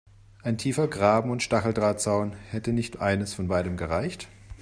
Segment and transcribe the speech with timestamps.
[0.41, 4.29] Ein tiefer Graben und Stacheldrahtzaun– hätte nicht eines von beidem gereicht?